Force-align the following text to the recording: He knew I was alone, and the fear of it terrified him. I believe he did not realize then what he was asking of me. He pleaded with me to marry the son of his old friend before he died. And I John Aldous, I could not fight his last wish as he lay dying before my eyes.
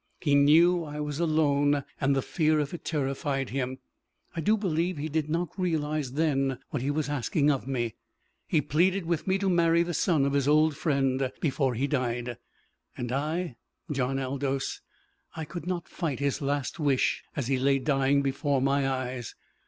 He 0.19 0.33
knew 0.33 0.83
I 0.83 0.99
was 0.99 1.19
alone, 1.19 1.83
and 1.99 2.15
the 2.15 2.23
fear 2.23 2.59
of 2.59 2.73
it 2.73 2.83
terrified 2.83 3.51
him. 3.51 3.77
I 4.35 4.41
believe 4.41 4.97
he 4.97 5.09
did 5.09 5.29
not 5.29 5.49
realize 5.59 6.13
then 6.13 6.57
what 6.71 6.81
he 6.81 6.89
was 6.89 7.07
asking 7.07 7.51
of 7.51 7.67
me. 7.67 7.93
He 8.47 8.61
pleaded 8.61 9.05
with 9.05 9.27
me 9.27 9.37
to 9.37 9.47
marry 9.47 9.83
the 9.83 9.93
son 9.93 10.25
of 10.25 10.33
his 10.33 10.47
old 10.47 10.75
friend 10.75 11.31
before 11.39 11.75
he 11.75 11.85
died. 11.85 12.39
And 12.97 13.11
I 13.11 13.57
John 13.91 14.17
Aldous, 14.17 14.81
I 15.35 15.45
could 15.45 15.67
not 15.67 15.87
fight 15.87 16.19
his 16.19 16.41
last 16.41 16.79
wish 16.79 17.21
as 17.35 17.45
he 17.45 17.59
lay 17.59 17.77
dying 17.77 18.23
before 18.23 18.59
my 18.59 18.89
eyes. 18.89 19.35